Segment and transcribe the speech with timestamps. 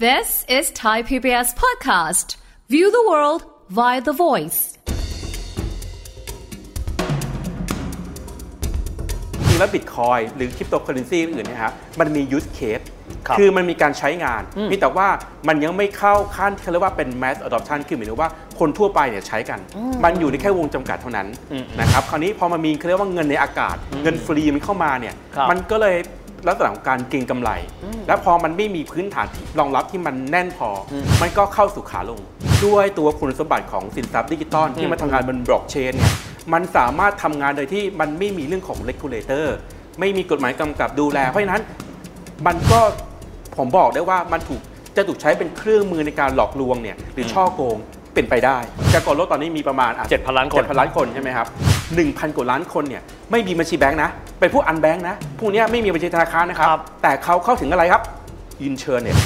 [0.00, 2.34] This is Thai PBS Podcast.
[2.68, 4.60] View the world via the voice.
[9.46, 12.80] จริงแล้วบิตคอยน์หรือคริปโตเคอเรนซีอื่นเนี่ยครับมันมี use case
[13.26, 15.08] ครับคือมันมีการใช้งานมีแต่ว่า
[15.48, 19.58] มันยังไม่เข้าขั้นที่เขาเรียกว่าเป็น mass adoption คือหมายถึงว่าคนทั่วไปเนี่ยใช้กัน
[20.04, 21.28] มันอยู่ในแค่วงจำกัดเท่านั้น
[21.80, 25.96] นะครับคราวนี้พอมันมีเขาเรียกว่าเงินในอากาศ เงินฟรีมันเข้ามาเนี่ยครับ มันก็เลย
[26.48, 27.50] ลักษณะของการเก็งกำไร
[28.06, 32.20] และพอมันไม่มีพื้นฐานที่รองรับที่มันแน่นพอ มันก็เข้าสู่ขาลง
[32.66, 36.14] ด้วยตัวคุณสมบัติของสินทรัพย์ดิจิตอลที่มาทำงานบนบล็อกเชนเนี่ย
[36.52, 39.46] มันสามารถทำงานโดยที่มันไม่มีเรื่องของ regulator
[40.00, 41.62] ไม่มีกฎหมายกำกับดูแล เพราะฉะนั้น
[42.46, 42.80] มันก็
[43.56, 44.60] ผมบอกได้ว่ามันถูก
[44.96, 47.76] จะถูกใช้เป็นเครื่องมือในการหลอกลวงเนี่ยหรือฉ้อโกง
[48.14, 48.58] เป็นไปได้
[48.94, 51.46] ประชากรโลกตอนนี้มีประมาณ7,000ล้านคนเจ็ดพันล้านคนใช่ไหมครับ
[51.94, 58.02] หนึ่งพันกว่าล้านคนเนี่ยไม่มีบัญชีแบงค์นะ เป็นผู้ unbanked นะ พวกเนี้ยไม่มีบัญชีธนาคารนะครับครับ แต่เขาเข้าถึงอะไรครับ
[58.62, 59.16] อินเทอร์เน็ต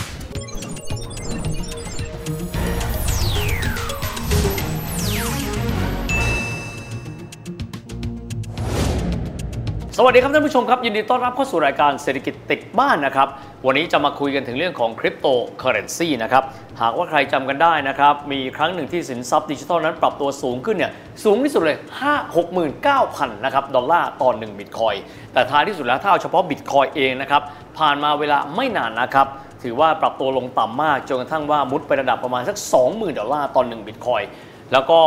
[10.01, 13.29] สวัสดีครับท่านผู้ชมครับ ยินดีต้อนรับเข้าสู่รายการเศรษฐกิจติดบ้านนะครับ
[13.67, 15.27] วันนี้จะมาคุยกันถึงเรื่องของคริปโต
[15.59, 16.45] เคอเรนซีนะครับ
[16.81, 20.93] หากว่าใครจำกันได้นะครับ มีครั้งหนึ่งที่สินทรัพย์ดิจิทัลนั้นปรับตัวสูงขึ้นเนี่ย
[21.25, 21.77] สูงที่สุดเลย
[22.25, 22.37] 5
[22.77, 24.95] 69,000 นะครับ ดอลลาร์ต่อ1บิตคอยน์
[25.33, 27.43] แต่ท้ายที่สุดแล้วถ้าเอาเฉพาะบิตคอยน์เองนะครับ
[27.79, 29.27] ผ่านมาเวลาไม่นานนะครับ
[29.63, 34.23] ถือว่าปรับตัวลงต่ำมากจนกระทั่งว่ามุดไประดับประมาณสัก 20,000 ดอลลาร์ต่อ1บิตคอยน์
[34.73, 35.01] แล้วก็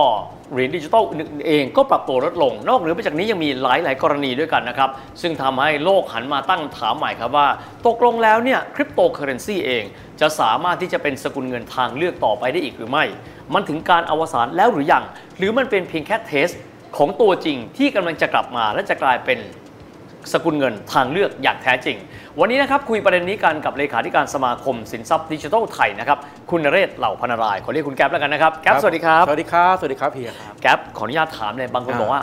[0.52, 4.90] เหรียญดิจิทัลอื่นเองก็ปรับตัวลดลง นอกเหนือไปจากนี้ยังมีหลายๆกรณีด้วยกันนะครับ
[5.22, 7.48] ซึ่งทำให้โลกหันมาตั้งคำถามใหม่ครับว่า
[7.88, 9.84] ตกลงแล้วเนี่ยคริปโตเคอเรนซีเอง
[10.22, 13.06] จะสามารถที่จะเป็นสกุลเงินทางเลือกต่อไปได้อีกหรือไม่
[13.54, 15.04] มันถึงการอวสานแล้วหรือยัง
[15.38, 16.48] หรือมันเป็นเพียงแค่เทส
[16.98, 19.40] ของตัวจริงที่กำลังจะกลับมาและจะกลายเป็น
[20.34, 21.98] สกุลเงินทางเลือกอย่างแท้จริง
[22.40, 26.18] วันนี้นะครับคุยประเด็นนี้กันกับเลขาธิการสมาคมสินทรัพย์ดิจิทัลไทยนะครับ
[26.50, 32.22] คุณนเรศเหล่าพนารายขอเรียกคุณแก๊ปแล้วกันนะครับแก๊ปสวัสดีครับสวัสดีครับสวัสดีครับเฮียครับแก๊ปขออนุญาตถามเลยบางคนอ่าบอกว่า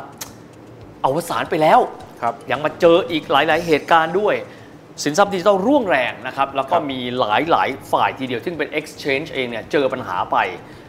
[1.05, 1.81] อวสานไปแล้ว
[2.23, 4.35] ครับยังมาเจออีกหลาย ๆ เหตุการณ์ด้วย
[5.05, 7.23] สินทรัพย์ดิจิทัลร่วงแรงนะครับแล้วก็ครับมีห
[7.55, 10.37] ลายๆฝ่ายทีเดียวซึ่งเป็น exchange เองเนี่ยเจอปัญหาไป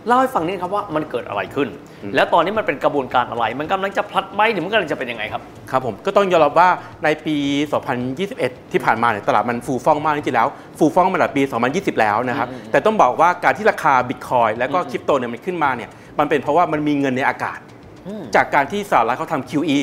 [0.07, 1.69] เล่าให้ฟังนิดครับว่ามันเกิดอะไรขึ้น
[2.15, 6.69] และตอนนี้มันเป็นกระบวนการอะไร มันกำลังจะพลัดไหมหรือมันกำลังจะเป็นยังไงครับ ครับผมก็ต้องยอมรับว่า
[7.03, 7.35] ในปี
[8.03, 10.47] 2021 ที่ผ่านมาเนี่ยตลาดมันฟูฟ่องมากจริงๆแล้ว
[10.77, 11.41] ฟูฟ่องมาตั้งแต่ปี
[11.71, 15.89] 2020 แล้วนะครับ แต่ต้องบอกว่าการที่ราคาบิตคอยแล้วก็คริปโตเนี่ยมันขึ้นมาเนี่ย
[16.19, 17.59] มันเป็นเพราะว่ามันมีเงินในอากาศ
[18.35, 19.79] จากการที่สหรัฐเขาทำ QE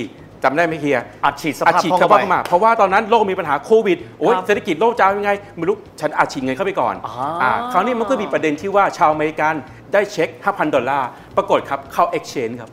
[0.46, 9.54] จำได้ไหมเฮียอัดฉีดสอัดภาพฉีดคล่องเข้าเข้าไป มาเพราะว่าตอนนั้นโลกมีปัญหาโควิดโอ้ยครับเศรษฐกิจโลกจะเอายังไงไม่รู้ฉันอัดฉีดเงินเข้าไปก่อนอ่า อ่าคราวนี้มันก็มีประเด็นที่ว่าชาวอเมริกัน
[9.92, 12.70] ได้เช็ค 5,000 ดอลลาร์ ปรากฏครับเข้า exchange ครับ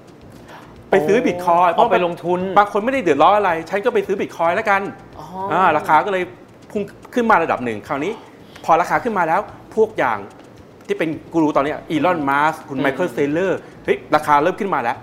[0.89, 4.81] ไปซื้อบิตคอยน์เอาไปลงทุน บางคนไม่ได้เดือดร้อนอะไร ฉันก็ไปซื้อบิตคอยน์แล้วกัน
[5.19, 6.23] อ๋ออ่าราคาก็เลย
[6.71, 6.83] พุ่ง
[7.13, 8.11] ขึ้นมาระดับหนึ่ง คราวนี้
[8.65, 9.41] พอราคาขึ้นมาแล้ว
[9.75, 10.19] พวกอย่าง
[10.87, 14.97] ที่เป็นกูรูตอนเนี้ย อีลอนมัสก์คุณไมเคิลเซเลอร์เฮ้ยราคาเริ่มขึ้นมาแล้ว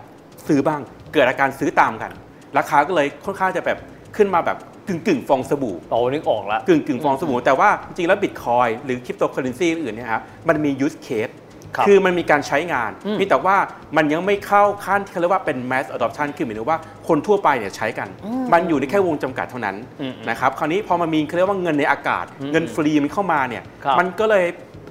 [0.48, 0.80] ซื้อบ้าง
[1.12, 2.10] เกิดอาการซื้อตามกัน
[2.58, 3.78] ราคาก็เลยค่อนข้างจะแบบ
[4.16, 11.30] ขึ้นมาแบบกึ่งกึ่งๆฟองสบู่โอ้นึกออกแล้วกึ่งกึ่งฟองสบู่แต่ว่าจริงๆแล้วบิตคอยน์หรือคริปโตเคอเรนซีอื่นเนี่ยครับมันมี use case
[11.76, 13.56] ครับคือมันมีการใช้งานอืมมีแต่ว่า
[13.96, 16.78] มันยังไม่เข้าขั้นที่เขาเรียกว่าเป็น mass adoption คือหมายถึงว่า
[17.08, 18.08] คนทั่วไปเนี่ยใช้กัน
[18.52, 24.44] มันอยู่ในแค่วงจำกัดเท่านั้นอืมนะครับคราวนี้พอมันมีเขาเรียกว่าเงินในอากาศ เงินฟรีมันเข้ามาเนี่ยครับมันก็เลย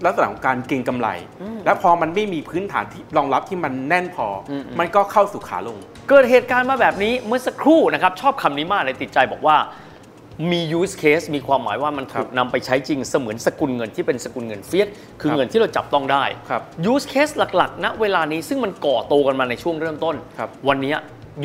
[0.06, 1.08] ลักษณะของการเก็งกำไร
[1.66, 5.78] และพอมันไม่มีพื้นฐานที่รองรับที่มันแน่นพอ อืมมันก็เข้าสู่ขาลง
[6.10, 9.58] เกิดเหตุการณ์มาแบบนี้เมื่อสักครู่นะครับ ชอบคำนี้มากเลยติดใจบอกว่า
[10.52, 14.88] มี use case มีความหมายว่ามันถูกครับนำไปใช้จริงเสมือนสกุลเงินที่เป็นสกุลเงินเฟียส
[15.22, 16.62] คือครับเงินที่เราจับต้องได้ครับ
[16.94, 20.94] use case หลักๆณเวลานี้ซึ่งมันก่อโตกันมาในช่วงเริ่มต้นครับวันนี้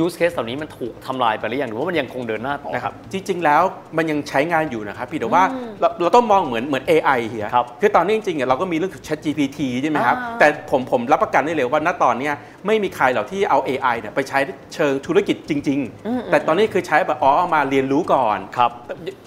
[0.03, 3.63] use case เหล่านี้มันถูกทำลายไปหรือยังหรือว่ามันยังคงเดินหน้าต่อนะครับจริงๆแล้ว
[3.97, 5.43] มันยังใช้งานอยู่นะครับพี่แต่ว่า
[5.81, 12.35] เราเราต้องมองเหมือนเหมือน AI เฮียครับคือตอนนี้จริงๆอะเราก็มีเรื่อง Chat GPT ใช่ไหมครับอ่าแต่ผมผมรับประกันได้เลยว่าณตอนเนี้ย
[12.67, 14.39] ไม่มีใครหรอกที่เอา AI เนี่ยไปใช้
[14.75, 18.71] เชิงธุรกิจจริง ๆ แต่ตอนนี้คือใช้แบบอ๋อเอามาเรียนรู้ก่อนครับ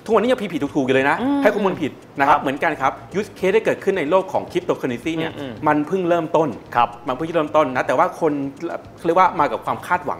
[0.07, 8.31] ทุกวันนี้ยังผิดผิดถูกๆอยู่เลยนะ ให้ข้อมูลผิดนะครัครับบเหมือนกันครับยูสเคสได้เกิดขึ้นในโลกของคริปโตเคอเรนซีเนี่ยอืมมันเพิ่งเริ่มต้นครับมันเพิ่งเริ่มต้นนะแต่ว่าคน
[9.05, 10.19] เรียกว่ามากับความคาดหวัง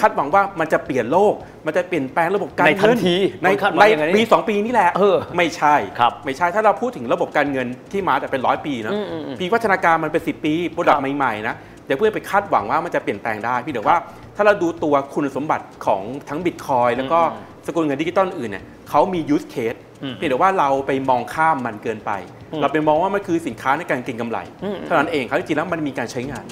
[0.00, 1.34] คาดหวังว่ามันจะเปลี่ยนโลก
[1.66, 11.54] มันจะเปลี่ยนแปลงระบบการในทัเงินนทีในคนคาดหวังในอย่างนั้นปี2ปีนี่แหละเออไม่ใช่ครับไม่ใช่ถ้าเราพูดถึงระบบการเงินที่มาแต่เป็นร้อยปีนะอืมอืมอืมวิวัฒนาการมันเป็น10ปีโปรดักครับใหม่ๆนะ
[11.86, 13.98] เดี๋ยวเพื่อนไปคาดหวังว่ามันจะเปลี่ยนแปลงได้พี่เดี๋ยวว่า
[14.36, 22.12] ถ้าเราดูตัวคุณสมบัติของทั้งบิตคอยน์แล้วก็อืมสกุลเงินดิจิตอลอื่นเนี่ย เขามี use case อืมเพียงแต่ว่าเราไปมองข้ามมันเกินไป
[22.52, 26.46] อืมเราไปมองว่ามันคือสินค้าในการเก็งกำไรอืมเท่านั้นเองครับจริงๆแล้วมันมีการใช้งาน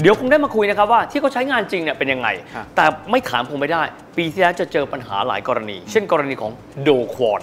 [0.00, 3.82] เดี๋ยวคงได้มาคุยนะครับว่าที่เขาใช้งานจริงเนี่ยเป็นยังไงครับแต่ไม่ถามคงไม่ได้
[4.16, 7.42] ปีที่แล้วจะเจอปัญหาหลายกรณี เช่นกรณีของโดควอน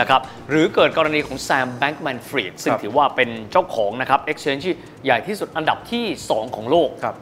[0.00, 0.20] นะครับ
[0.50, 4.74] หรือเกิดกรณีของแซมแบงก์แมนฟรีดซึ่งครับถือว่าเป็นเจ้าของนะครับ Exchange ที่
[5.04, 7.16] ใหญ่ที่สุดอันดับที่ 2 ของโลกครับ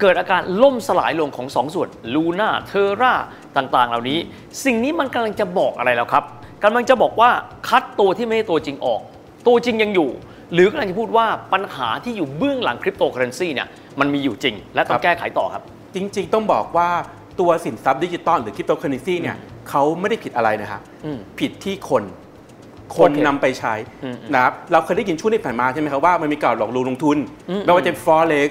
[0.00, 3.14] เกิดอาการล่มสลายลงของสองส่วนลูน่าเทอร่า
[3.56, 4.18] ต่างๆ เหล่านี้
[4.64, 6.24] สิ่งนี้มันกำลังจะบอกอะไรแล้วครับ
[6.64, 7.30] กำลังจะบอกว่า
[7.68, 9.00] คัดตัวที่ไม่ใช่ตัวจริงออก
[9.46, 10.10] ตัวจริงยังอยู่
[10.54, 13.68] หรือกำลังจะพูดว่าปัญหาที่อยู่เบื้องหลังคริปโตเคอเรนซีเนี่ย
[14.00, 15.62] มันมีอยู่จริง และต้อครังบแก้ไขต่อครับ
[15.94, 16.88] จริง ๆ ต้องบอกว่า
[17.40, 19.36] ตัวสินทรัพย์ดิจิตอลหรือคริปโตเคอเรนซีเนี่ย
[19.68, 22.02] เขาไม่ได้ผิดอะไรนะฮะอืมผิดที่คน
[22.96, 23.74] คนโอเคนำไปใช้
[24.04, 27.16] อืมนะครับเราเคยได้ยินช่วงที่ผ่านมาใช่ไหมครับว่ามันมีการหลอกลวงลงทุน
[27.50, 28.50] อืมไม่ว่าจะฟอเร็ก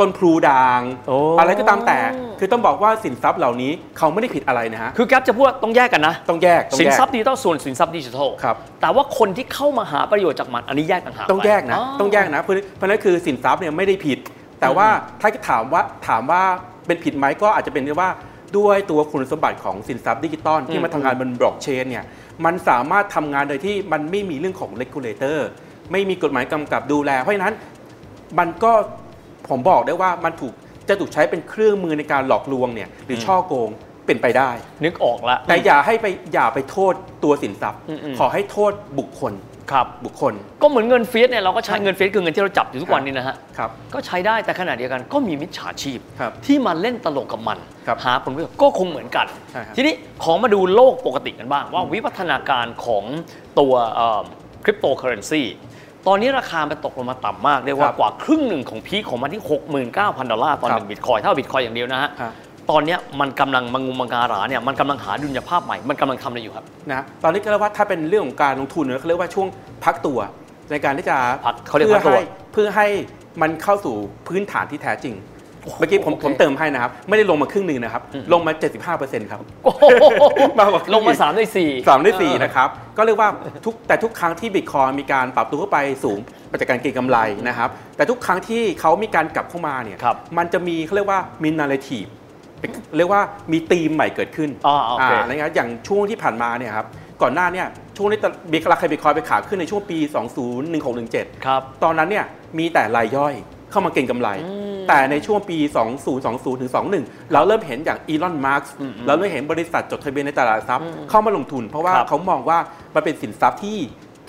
[0.00, 1.98] ต้นพลูด่างโอ้อะไรก็ตามแต่
[2.38, 14.18] คือต้องบอกว่าสินทรัพย์เหล่านี้เขาไม่ได้ผิดอะไรนะฮะคือแก๊ปจะพูดว่าต้องแยกกันนะ ต้องแยกต้องสินแยกทรัพย์ดิจิทัลส่วนสินทรัพย์ดิจิทัลครับแต่ว่าคนที่เข้ามาหาประโยชน์จากมันอันนี้แยกต่างหากต้องแยกนะไปต้องแยกนะเพราะเพราะฉะนั้นคคือสินทรัพย์เนี่ยไม่ได้ผิด
[14.60, 14.88] แต่ว่า
[15.20, 16.42] ถ้าถามว่าถามว่า
[16.86, 18.10] เป็นผิดไหมก็อาจจะเป็นว่า
[18.58, 22.04] ด้วยตัวคุณสมบัติของสินทรัพย์ดิจิตอลที่มาทำงานบนบล็อกเชนเนี่ย
[22.44, 25.48] มันสามารถทำงานโดยที่มันไม่มีเรื่องของ regulator
[25.92, 27.54] ไม่มีกฎหมายกำกับดูแล เพราะฉะนั้น
[28.38, 28.72] มันก็
[29.50, 30.52] ผมบอกได้ว่ามันถูก
[30.88, 33.70] จะถูกใช้เป็นเครื่องมือในการหลอกลวงเนี่ยหรือฉ้อโกง
[34.06, 34.50] เป็นไปได้
[34.84, 36.94] นึกออกละแต่อย่าให้ไปอย่าไปโทษ
[37.24, 39.34] ตัวสินทรัพย์อืมๆขอให้โทษบุคคล
[39.72, 53.04] ครับบุคคล ก็เหมือนเงิน fiat เนี่ยเราก็ใช้เงิน fiat คือเงินที่เราจับอยู่ทุกวันนี้นะฮะครับก็ใช้ได้แต่ขณะเดียวกันก็มีมิจฉาชีพครับที่มาเล่นตลกกับมันครับหาผลประโยชน์ก็คงเหมือนกันใช่ครับทีนี้ของมาดูโลกปกติกันบ้าง ว่าวิวัฒนาการของ
[53.58, 53.72] ตัว
[54.64, 55.42] คริปโตเคอเรนซี
[56.08, 59.42] ตอนนี้ราคามันตกลงมาต่ำมาก เรียกว่าครับกว่าครึ่งหนึ่งของ peak ของมันที่
[59.86, 62.32] 69,000 ดอลลาร์ต่อหนึ่งครับบิตคอยน์เท่าบิตคอยน์อย่างเดียวนะฮะครับ
[62.70, 69.48] ตอนเนี้ยมันกำลังมะงุมมะงาหราเนี่ยมันกำลังหาดุลยภาพใหม่มันกำลังทำอะไรอยู่ครับ นะตอนนี้ก็เรียกว่าถ้าเป็นเรื่องของการลงทุนเนี่ยเขาเรียกว่าช่วง
[69.84, 70.18] พักตัว
[70.70, 72.86] ในการที่จะพักเขาเรียกเพื่อพักตัว ให้เพื่อให้
[73.42, 73.94] มันเข้าสู่
[74.28, 75.14] พื้นฐานที่แท้จริง
[75.78, 78.52] เมื่อกี้ผมโอเคผมเติมให้นะครับ ไม่ได้ลงมาครึ่งหนึ่งนะครับ ลงมา
[78.92, 79.82] 75%ครับโอ้โห
[80.58, 83.28] มากกว่าครึ่งลงมา3ใน4สามในสี่นะครับ ก็เรียกว่า
[83.64, 86.18] ทุกแต่ทุกครั้งที่บิตคอยน์มีการปรับตัวเข้าไปสูง
[86.50, 87.18] มาจากการเก็งกำไร
[87.48, 92.04] นะครับ แต่ทุกครั้งที่เขามีการกลับเข้ามาเนี่ยครับมันจะมีเขาเรียกว่ามี narrative
[92.96, 93.22] เรียกว่า
[93.52, 96.86] มีธีมใหม่เกิดขึ้นอ่าโอเคอะไรเงี้ยอย่างช่วงที่ผ่านมาเนี่ยครับ
[97.22, 97.66] ก่อนหน้าเนี่ย
[97.96, 98.20] ช่วงที่
[98.52, 99.98] บิตราคาบิตคอยน์ไปขาขึ้นในช่วงปี
[100.72, 102.24] 2016-17 ครับ ตอนนั้นเนี่ย
[102.58, 103.34] มีแต่รายย่อย
[103.70, 105.58] เข้ามาเก็งกำไรอืม แต่ในช่วงปี
[106.08, 106.70] 2020ถึง
[107.00, 112.58] 21 เราเริ่มเห็นอย่างอีลอนมัสก์อืมเราเริ่มเห็นบริษัทจดทะเบียนในตลาดหลักทรัพย์เข้ามาลงทุน เพราะว่าครับเขามองว่า
[112.94, 113.78] มันเป็นสินทรัพย์ที่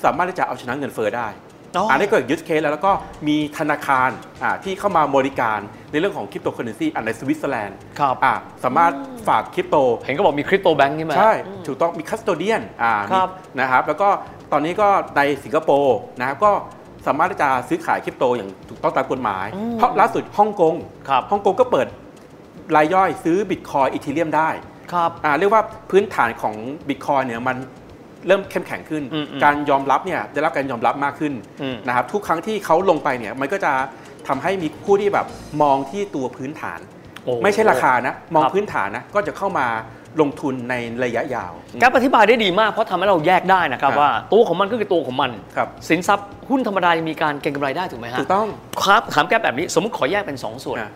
[0.05, 1.29] สามารถที่จะเอาชนะเงินเฟ้อได้
[1.77, 2.91] อ๋ออัอันนี้ก็ use case แล้วแล้วก็
[3.27, 4.09] มีธนาคาร
[4.43, 5.59] อ่าที่เข้ามาบริการ
[5.91, 8.33] ในเรื่องของคริปโตเคอเรนซีอันในสวิตเซอร์แลนด์ครับอ่า
[8.63, 8.93] สามารถ
[9.27, 11.33] ฝากคริปโต เห็นก็บอกมี crypto bank ใช่ไหมใช่
[11.67, 14.09] ถูกต้องมี custodian อ่าครับมีนะครับ แล้วก็
[14.51, 16.51] ตอนนี้ก็ในสิงคโปร์นะครับก็
[17.07, 19.45] สามารถที่จะซื้อขายคริปโตอย่างถูกต้องตามกฎหมาย
[19.77, 20.75] เพราะล่าสุดฮ่องกง
[21.09, 21.87] ครับฮ่องกงก็เปิด
[22.75, 24.49] รายย่อยซื้อบิตคอยน์ Ethereum ได้
[24.93, 26.55] ครับอ่าเรียกว่าพื้นฐานของ
[26.87, 27.57] บิตคอยน์เนี่ยมัน
[28.27, 33.73] เริ่มเข้มแข็งขึ้นอืมอืมการยอมรับเนี่ยได้รับการยอมรับมากขึ้นอืมนะครับทุกครั้งที่เขาลงไปเนี่ยมันก็จะ
[34.27, 35.27] ทำให้มีผู้ที่แบบ
[35.61, 36.79] มองที่ตัวพื้นฐาน
[37.25, 39.67] โอ้ไม่ใช่ราคานะ มองครับพื้นฐานนะก็จะเข้ามา
[40.21, 48.47] ลงทุนในระยะยาว แกปอธิบายได้ดีมากเพราะทำให้เราแยกได้นะครับครับว่าตัวของมันก็คือตัวของมัน ครับสินทรัพย์หุ้นธรรมดายังมีการเก็งกำไรได้ถูกไหมฮะถูกต้อง
[48.83, 50.91] ครับถามแกปแบบนี้สมมติขอแยกเป็น 2 ส่วน อะ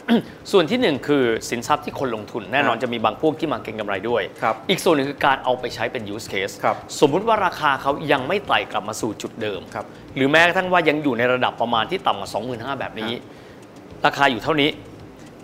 [0.52, 13.12] ส่วนที่1คือสินทรัพย์ที่คนลงทุนแน่นอนครับจะมีบางพวกที่มาเก็งกำไรด้วย ครับอีกส่วนหนึ่งคือการเอาไปใช้เป็น use case ครับสมมุติว่าราคาเขายังไม่ไต่กลับมาสู่จุดเดิม ครับ หรือแม้กระทั่งว่ายังอยู่ในระดับประมาณที่ต่ำกว่า25,000แบบนี้
[14.06, 14.70] ราคาอยู่เท่านี้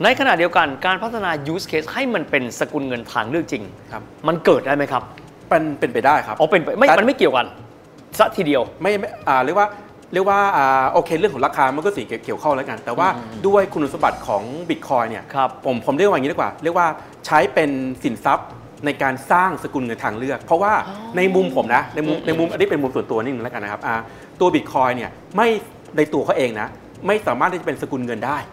[0.04, 5.04] ในขณะเดียวกันการพัฒนา use case ให้มันเป็นสกุลเงินทางเลือกจริง ครับ มันเกิดได้ไหมครับ
[5.50, 7.48] เป็นเป็นไปได้ครับอ๋อเป็นไปไม่แต่ มันไม่เกี่ยวกัน
[8.18, 9.68] สัทีเดียว ไม่ไม่อ่าเรียกว่า
[10.14, 13.08] เรียกว่าอ่าโอเคเรื่องของราคามันก็สิ่งเกี่ยวข้องแล้วกัน แต่ว่า
[13.48, 16.88] ด้วยคุณสมบัติของบิตคอยเนี่ยครับผมผมเรียกว่าอย่างนี้ดีกว่า เรียกว่า
[17.26, 17.70] ใช้เป็น
[18.04, 18.48] สินทรัพย์
[18.86, 20.74] ในการสร้างสกุลเงินทางเลือก เพราะว่า
[21.18, 23.96] ในมุมผมนะในมุมอืมในมุมอันนี้เป็นมุมส่วนตัวนิดนึงแล้วกันนะครับอ่า
[24.40, 25.48] ตัวบิตคอยน์เนี่ยไม่
[25.98, 26.68] ในตัวเขาเองนะ
[27.08, 28.53] ไม่สามารถที่จะเป็นสกุลเงินได้อืมอ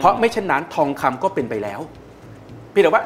[0.00, 1.80] เพราะไม่เช่นนั้นทองคำก็เป็นไปแล้ว
[2.74, 3.02] พี่แต่ว่า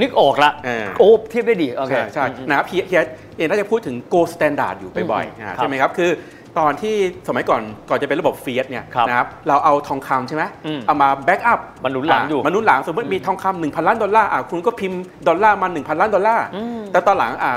[0.00, 3.02] นึกออกละเออโอ้เทียบได้ดีโอเคใช่ใช่อืมนะครับเฮียเฮีย
[3.36, 6.10] เองน่าจะพูดถึง gold standard อยู่บ่อยอืมๆอ่าครับใช่ไหมครับคือ
[6.58, 6.94] ตอนที่
[7.28, 17.52] สมัยก่อนก่อนจะเป็นระบบ fiat เนี่ยครับนะครับเราเอาทองคำใช่ไหมอืมเอามา backup มันหนุนหลังอยู่มันหนุนหลังสมมติมีทองคำหนึ่งพันล้านดอลลาร์อะคุณก็พิมพ์ดอลลาร์มา1,000ล้านดอลลาร์อืมแต่ตอนหลังอะ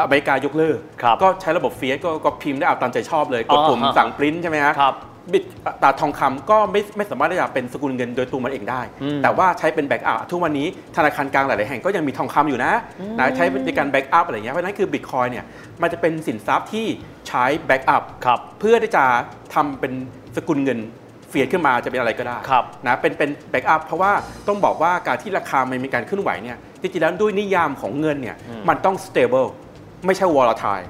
[0.00, 4.90] อเมริกายกเลิกครับก็ใช้ระบบ fiat ก็ก็พิมพ์ได้เอาตามใจชอบเลยกดอ๋อปุ่มฮะสั่งปริ้นใช่ไหมฮะครั
[5.32, 5.44] บบิต
[5.82, 10.66] ตราทองคำก็ไม่ไม่สามารถที่จะเป็นสกุลเงินโดยตัวมันเองได้อืมแต่ว่าใช้เป็น backup ทุกวันนี้
[10.96, 12.72] ธนาคารกลางหลาย ๆ แห่งก็ยังมีทองคำอยู่นะ
[13.18, 15.44] นะใช้ในการ backup อะไรอย่างเงี้ยเพราะฉะนั้นคือบิตคอยน์เนี่ย
[15.82, 16.86] มันจะเป็นสินทรัพย์ที่
[17.28, 19.04] ใช้ backup ครับเพื่อที่จะ
[19.54, 19.92] ทำเป็น
[20.36, 20.78] สกุลเงิน
[21.28, 24.12] fiat ขึ้นมาจะเป็นอะไรก็ได้ครับนะเป็นเป็น backup เพราะว่า
[24.48, 28.36] ต้องบอกว่าการที่ราคามันมีการเคลื่อนไหวเนี่ยจริงๆแล้วด้วยนิยามของเงินเนี่ย
[28.68, 29.48] มันต้อง stable
[30.06, 30.86] ไม่ใช่ volatile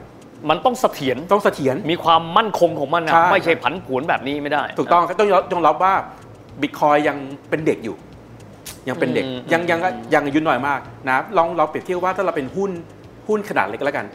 [0.51, 5.95] มันต้องเสถียรต้องเสถียรมีความมั่นคงของมันนะใช่ไม่ใช่ผันผวนแบบนี้ไม่ได้ ถูกต้องครับต้องยอมยอมรับว่า
[6.61, 7.17] บิตคอยยัง
[7.49, 7.97] เป็นเด็กอยู่
[8.89, 12.71] ยังเป็นเด็กอืมยังยังอืมยังอายุน้อยมากนะลองเราเปรียบเทียบว่าถ้าเราเป็นหุ้น
[13.29, 14.07] หุ้นขนาดเล็กแล้วกัน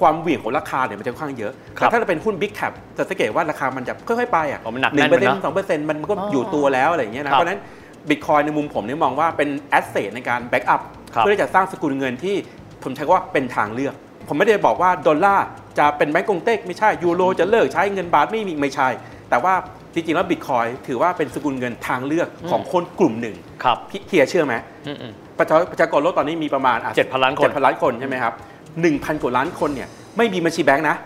[0.00, 7.60] ความเหวี่ยงของราคาเนี่ยมันจะค่อนข้างเยอะครัแต่บถ้าเราเป็นหุ้นบิ๊กแคปจะสังเกตว่าราคามันจะค่อยๆไปอะอ๋อมันหนักหแน่นึ่นงเปอร์เซ็นอยู่ต์นะสองเปอร์เซ็นต์มันก็อ๋อออยู่ตัวแล้วอะไรอย่างเงี้ยนะครับเพราะฉะนั้น
[8.08, 10.82] บิตคอยน์ในมุมผมเนี่ยมองว่าเป็น asset ในการ backup
[11.14, 12.36] ครับเพื่อที่จะสร้างสกุลเงินที่
[12.82, 13.94] ผมใช้ว่าเป็นทางเลือก
[14.28, 15.46] ผมไม่ได้บอกว่าดอลลาร์
[15.78, 18.88] จะเป็นแบงก์กงเต็กไม่ใช่ยูโรจะเลิกใช้เงินบาทไม่มีไม่ใช่
[19.30, 19.54] แต่ว่า
[19.94, 24.54] จริงๆแล้วบิตคอยน์ถือว่าเป็นสกุลเงินทางเลือกของคนกลุ่มหนึ่งครับพี่เฮียเชื่อไหม
[24.86, 28.34] อืมอืมประชาประชากรโลกตอนนี้มีประมาณอะ7,000ล้านคนเจ็ดพันล้านคนใช่ไหมครับ
[28.80, 30.96] หนึ่งพันกว่าล้านคนเนี่ยไม่มีบัญชีแบงค์นะ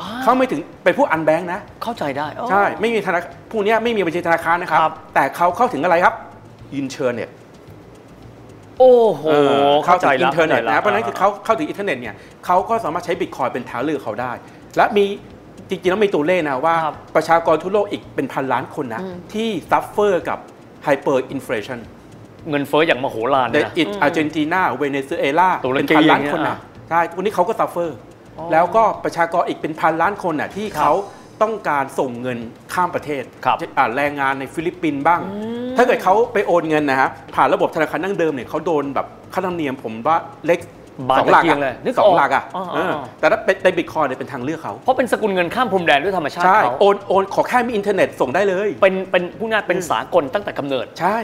[0.00, 6.14] อ่เขาไม่ถึงเป็นผู้ unbanked นะ เข้าใจได้อ๋อใช่ไม่มีธนาคารพวกเนี้ยไม่มีบัญชีธนาคารนะครับครับ แต่เขาเข้าถึงอะไรครับ
[6.74, 7.28] อินเทอร์เน็ต
[8.78, 9.24] โอ้โห
[9.84, 12.14] เข้าใจแล้วเข้าถึงอิแล้วนเทอร์เน็ตเข้าใจนะเพราะฉะนั้นคือเขาเข้าถึงอินเทอร์เน็ตเนี่ย
[12.46, 14.32] เขาก็สามารถใช้บิตคอยน์เป็นทางเลือกเขาได้
[14.76, 15.04] และมี
[15.68, 20.38] จริงๆแล้วมีตัวเลขนะว่าครับประชากรทั่วโลกอีกเป็นพันล้านคนนะ ที่ suffer กับ
[20.84, 21.78] hyperinflation
[22.50, 26.58] เงินเฟ้ออย่างมโหฬารเดเนี่ยนะอิตอาร์เจนตินาเวเนซุเอลาตุรเป็นกีพันล้านอย่างเงี้ยคนนะอะ
[26.88, 27.96] ใช่วันนี้เขาก็ suffer
[28.52, 30.92] แล้วก็ประชากรอีกเป็นพันล้านคนน่ะที่เขา
[31.42, 32.38] ต้องการส่งเงิน
[32.74, 35.20] ข้ามประเทศครับอ่าแรงงานในฟิลิปปินส์บ้าง
[35.76, 40.16] ถ้าเกิดเขาไปโอนเงินนะฮะผ่านระบบธนาคารดั้งเดิมเนี่ยเขาโดนแบบค่าธรรมเนียมผมว่า
[40.46, 40.60] เล็ก
[41.08, 51.18] บาทสองหลักตะเกียอะงเลยนึกสออองกหลักอะอ๋ออ๋อเออแต่ถ้าเป็นในบิตคอยเนี่ยเป็นทางเลือกเขาเพราะเป็นสกุลเงินข้ามพรมแดนด้วยธรรมชาติใช่เขาโอนโอนขอแค่มีอินเทอร์เน็ตส่งได้เลย เป็นเป็นผู้งานเป็นสากลตั้งแต่กำเนิดใช่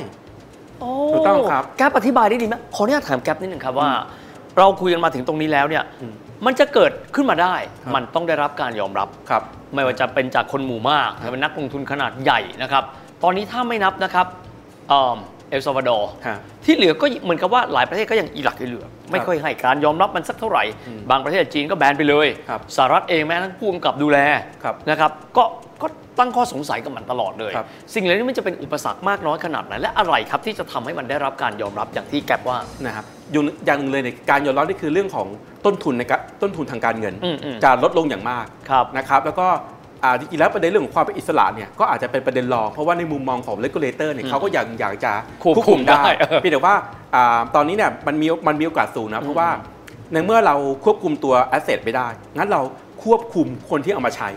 [1.13, 3.91] ถูกต้องครับแก๊ปอธิบายได้ดีไหมขออนุญาตถามแก๊ปนิดหนึ่งครับว่า
[4.59, 6.07] เราคุยกันมาถึงตรงนี้แล้วเนี่ยอื
[6.45, 9.43] มมันจะเกิดขึ้นมาได้ครับมันต้องได้รับการยอมรับครับ
[9.75, 12.85] ไม่ว่าจะเป็นจากคนหมู่มากจะเป็นนักลงทุนขนาดใหญ่นะครับ
[13.23, 14.27] ตอนนี้ถ้าไม่นับนะครับ
[14.89, 15.17] เอ่อ
[15.51, 24.19] เอลซาวาดอร์ฮะที่เหลือก็เหมือนกับว่าหลายประเทศก็ยังอีหลักอีเหลือ ไม่ค่อยให้การยอมรับมันสักเท่าไหร่อืมบางประเทศจีนก็แบนไปเลยครับสหรัฐเองแม้ทั้งผู้กำกับดูแล
[24.65, 25.45] ครับนะครับ ก็
[25.85, 25.89] ก็
[26.19, 35.27] ตั้งข้อสงสัยกับมันตลอดเลยครับสิ่งเหล่านี้มันจะเป็นอุปสรรคมากน้อยขนาดไหนและอะไรครับที่จะทำให้มันได้รับการยอมรับอย่างที่แกปว่านะครับอยู่อย่างหนึ่งเลยในการยอมรับนี่คือเรื่องของ
[35.65, 39.47] ต้นทุนนะครับต้นทุนทางการเงินอืมอืมจะลดลงอย่างมากครับนะครับ แล้วก็
[40.05, 45.13] อ่าจริงๆแล้วประเด็นเรื่องของความเป็นอิสระเนี่ยก็อาจจะเป็นประเด็นรองเพราะว่าในมุมมองของ regulator เนี่ยเขาก็อยากอยากจะ
[45.43, 46.75] ควบคุมได้เออเพียงแต่ว่า
[47.15, 49.49] อ่าตอนนี้เนี่ยมันมีมันมีโอกาสสูงนะเพราะว่า
[50.13, 52.63] ในเมื่อเราควบคุมตัว asset ไม่ได้ งั้นเรา
[53.05, 54.29] ควบคุมคนที่เอามาใช้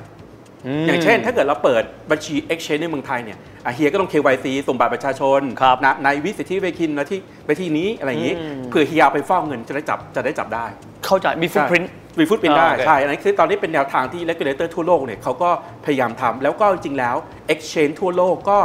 [0.87, 10.65] อย่างเช่น ถ้าเกิดเราเปิดบัญชี exchange ในเมืองไทยเนี่ยอะเฮียก็ต้อง KYC ส่งบัตรประชาชนครับนะในวิสิทธิเวคินนะที่ไปที่นี้อะไรอย่างนี้อืมเผื่อเฮียเอาไปฟอกเงินจะได้จับจะได้จับได้
[11.05, 11.83] เข้าใจมีฟุตพิ้น
[12.19, 15.49] วีฟุตเป็นได้อ่าโอเคใช่อันนี้คือตอนนี้เป็นแนวทางที่ regulator ทั่วโลกเนี่ยเขาก็
[15.85, 17.15] พยายามทำแล้วก็จริงๆแล้ว
[17.53, 18.57] exchange ทั่วโลกก็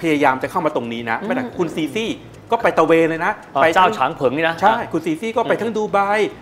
[0.00, 2.10] พยายามจะเข้ามาตรงนี้นะไม่แต่คุณซีซี่
[2.52, 5.98] ก็ไปตะเวนเลยนะ ไปเจ้าทั้งฉางเผิงนี่นะ ใช่ คุณซีซี่ก็ไปทั้งดูไบ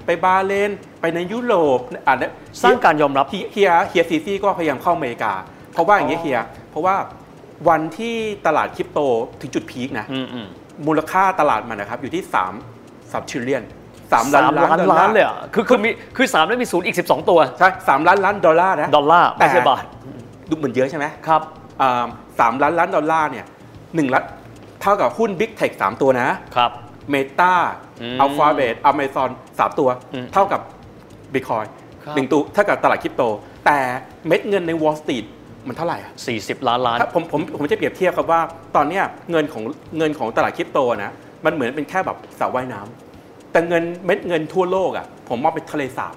[0.06, 5.32] ไปบาห์เลน ไปในยุโรปอ่าเนี่ยสร้างการยอมรับเฮียเฮียเฮียซีซี่ก็พยายามเข้าอเมริกา
[5.72, 6.94] เพราะว่าอย่างเงี้ยเฮีย เพราะว่า
[7.68, 9.00] วันที่ตลาดคริปโต
[9.40, 10.46] ถึงจุดพีคนะอืมอืม
[10.86, 13.64] มูลค่าตลาดมันนะครับอยู่ที่3 3 trillion
[14.10, 19.84] 3สามล้านล้านดอลล้าลานร์เลยเหรอะคือคือมีคือสามแล้วมีศูนย์อีก 12 ตัวใช่สามล้านล้านดอลลาร์นะดอลลาร์ไม่ใช่บาท
[20.48, 21.42] ดูเหมือนเยอะใช่ไหมครับ
[21.82, 22.04] อ่า
[22.40, 23.44] สามล้านล้านดอลลาร์เนี่ย
[23.94, 24.24] หนึ่งล้าน
[24.82, 26.70] เท่ากับหุ้น Big Tech 3 ตัวนะครับ
[27.12, 27.54] Meta
[28.02, 30.61] อืม Alphabet Amazon 3 ตัวอืมเท่ากับ
[31.32, 31.66] Bitcoin
[32.04, 33.23] ครับหนึ่งตัวเท่ากับตลาดคริปโต
[33.66, 33.78] แต่
[34.26, 35.26] เม็ดเงินใน Wall Street
[35.66, 38.40] มันเท่าไหร่อะ40ล้านล้านถ้าผมผมผมจะเปรียบเทียบครับว่า
[38.76, 39.62] ตอนเนี้ยเงินของ
[39.99, 41.12] เงินของตลาดคริปโตนะ
[41.44, 46.14] มันเหมือนเป็นแค่แบบสระว่ายน้ำแต่เงินเม็ดเงินทั่วโลกอะผมมองเป็นทะเลสาบ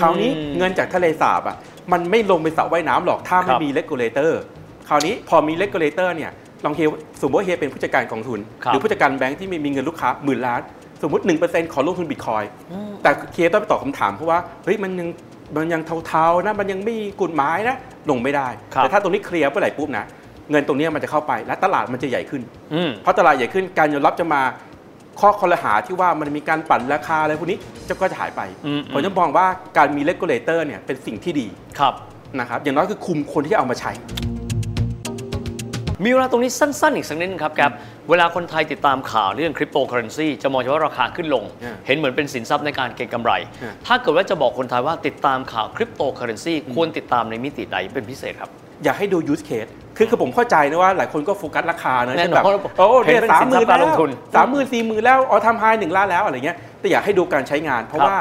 [0.00, 1.56] คราวนี้เงินจากทะเลสาบอะ
[1.92, 4.40] มันไม่ลงไปสระว่ายน้ำหรอกถ้าคไม่รับมีเลกูเลเตอร์
[4.88, 6.30] คราวนี้พอมีเลกูเลเตอร์เนี่ย
[6.64, 6.88] ลองเฮีย
[7.22, 10.60] สมมติว่าเฮียเป็นผู้จัดการกองทุน ครับหรือผู้จัดการแบงค์ที่มีมีเงินลูกค้าหมื่นล้าน
[11.02, 12.44] สมมติ 1%ขอลงทุนบิตคอยน์
[13.02, 15.08] แต่เฮียต้องไปตอบคำถามเพราะว่าเฮ้ยมันยัง
[15.56, 17.76] มันยังเทาๆนะมันยังไม่มีกฎหมายนะ
[18.10, 20.04] ลงไม่ได้ ครับ แต่ถ้าตรงนี้เคลียร์เมื่อไหร่ปุ๊บนะ
[20.50, 22.42] เงินตรงเนี้ยมันจะเข้าไปและตลาดมันจะใหญ่ขึ้น
[22.74, 24.42] อืม เพราะตลาดใหญ่ขึ้นการยอมรับจะมา
[25.20, 31.46] ข้อครหาที่ว่ามันมีการปั่นราคาอะไรพวกนี้จะก็จะหายไปอืม ผมจะมองว่าการมี regulator เนี่ยเป็นสิ่งที่ดี
[31.78, 31.94] ครับ
[32.38, 33.92] นะครับอย่างน้อยคือคุมคนที่เอามาใช้
[36.04, 37.72] มีเวลาตรงนี้สั้น ๆ อีกสักนิดนึงครับแก๊ป
[38.10, 48.50] เวลาคนไทยติดตามข่าวเรื่องคริปโตเคอเรนซีจะมองเฉพาะราคาขึ้นลงอ่าเห็นเหมือนเป็นสินทรัพย์ในการเก็งกำไรอ่าถ้าเกิดว่าจะบอกคนไทยว่าติดตามข่าวคริปโตเคอเรนซีควรติดตามในมิติใดเป็นพิเศษครับ
[48.84, 52.40] อยากให้ดู use case คือคือผมเข้าใจนะว่าหลายคนก็โฟกัสราคานะแน่นอนแบ
[52.70, 58.18] บโอ้เนี่ยสามหมื่นแล้วเห็นเป็นสินทรัมื่พนย์การลงทุนสามหมื่นสี่หมื่นแล้วเอาทำ high หนึ่งล้านแล้วอะไรเงี้ยแต่อยากให้ดูการใช้งาน เพราะครับว่า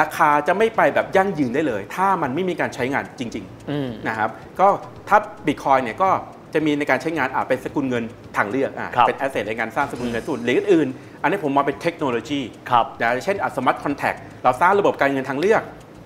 [0.00, 4.66] ราคาจะไม่ไปแบบยั่งยืนได้เลย ถ้ามันไม่มีการใช้งานจริงๆอืมนะครับ ก็
[5.08, 6.10] ถ้าบิตคอยน์เนี่ยก็
[6.54, 8.04] จะมีในการใช้งานอาจเป็นสกุลเงิน
[8.36, 12.40] ทางเลือกอะครับเป็น asset ในการสร้างสกุลเงินส่วนหรืออื่นๆอันนี้ผมมองเป็นเทคโนโลยี
[12.70, 14.14] ครับนะเช่น smart contract
[14.44, 15.62] เราสร้างระบบการเงินทางเลือก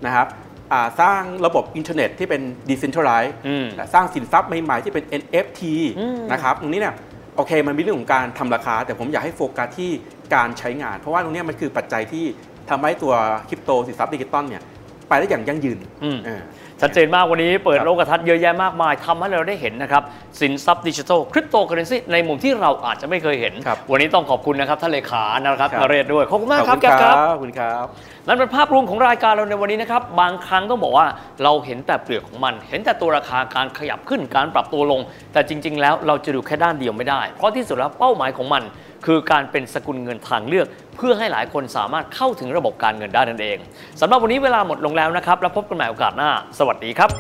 [0.07, 0.27] นะครับ
[0.73, 5.61] อ่าสร้างระบบอินเทอร์เน็ตที่เป็น decentralized อืมสร้างสินทรัพย์ใหม่ๆที่เป็น NFT
[5.99, 6.95] อืมนะครับตรงนี้เนี่ย
[7.37, 9.91] โอเคมันมีเรื่องของการทำราคา แต่ผมอยากให้โฟกัสที่
[10.35, 12.25] การใช้งาน เพราะว่าตรงเนี้ยมันคือปัจจัยที่
[12.71, 13.15] ทำให้ตัว
[13.49, 14.63] คริปโตสินทรัพย์ดิจิตอลเนี่ย
[15.09, 16.43] ไปได้อย่างยั่งยืนอืมเออ
[16.81, 20.03] ชัดเจนมากวันนี้เปิดครับโลกทัศน์เยอะแยะมากมายทำให้เราได้เห็นนะครับ
[20.41, 27.87] สินทรัพย์ดิจิทัลคริปโตเคอเรนซีในมุมที่เราอาจจะไม่เคยเห็นครับวันนี้ต้องขอบคุณนะครับท่านเลขานะครับครับนเรศด้วย ขอบคุณมากขอบครับคุณแก๊ปคครัรับบขอบคุณครับ
[28.27, 31.07] นั่นเป็นภาพรวมของรายการเราในวันนี้นะครับ บางครั้งต้องบอกว่า
[31.43, 35.01] เราเห็นแต่เปลือกของมัน เห็นแต่ตัวราคาการขยับขึ้นการปรับตัวลง
[35.33, 38.63] แต่จริง ๆ แล้วเราจะดูแค่ด้านเดียวไม่ได้ เพราะที่สุดแล้วเป้าหมายของมัน
[39.05, 43.59] คือการเป็นสกุลเงินทางเลือก เพื่อให้หลายคนสามารถเข้าถึงระบบการเงินได้นั่นเอง
[44.01, 47.11] สำหรับวันนี้เวลาหมดลงแล้วนะครับ แล้วพบกันใหม่โอกาสหน้า สวัสดีครับ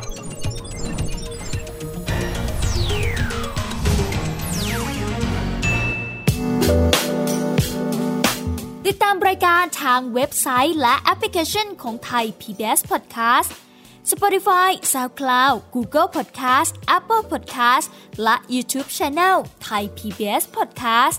[8.87, 13.50] ติดตามรายการทางเว็บไซต์และแอปพลิเคชันของไทย PBS Podcast
[14.12, 17.87] Spotify SoundCloud Google Podcast Apple Podcast
[18.23, 19.37] และ YouTube Channel
[19.67, 21.19] Thai PBS Podcast